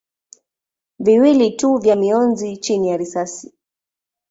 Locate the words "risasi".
2.97-3.53